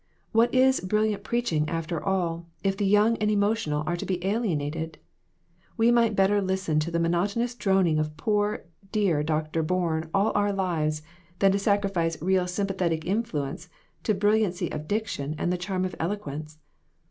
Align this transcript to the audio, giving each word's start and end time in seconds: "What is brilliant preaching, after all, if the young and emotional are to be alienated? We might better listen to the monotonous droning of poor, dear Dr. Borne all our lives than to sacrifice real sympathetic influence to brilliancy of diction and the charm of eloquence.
"What 0.31 0.51
is 0.51 0.79
brilliant 0.79 1.23
preaching, 1.23 1.69
after 1.69 2.03
all, 2.03 2.47
if 2.63 2.75
the 2.75 2.87
young 2.87 3.17
and 3.17 3.29
emotional 3.29 3.83
are 3.85 3.95
to 3.97 4.03
be 4.03 4.25
alienated? 4.25 4.97
We 5.77 5.91
might 5.91 6.15
better 6.15 6.41
listen 6.41 6.79
to 6.79 6.89
the 6.89 6.97
monotonous 6.99 7.53
droning 7.53 7.99
of 7.99 8.17
poor, 8.17 8.65
dear 8.91 9.21
Dr. 9.21 9.61
Borne 9.61 10.09
all 10.11 10.31
our 10.33 10.51
lives 10.53 11.03
than 11.37 11.51
to 11.51 11.59
sacrifice 11.59 12.19
real 12.19 12.47
sympathetic 12.47 13.05
influence 13.05 13.69
to 14.01 14.15
brilliancy 14.15 14.71
of 14.71 14.87
diction 14.87 15.35
and 15.37 15.53
the 15.53 15.55
charm 15.59 15.85
of 15.85 15.93
eloquence. 15.99 16.57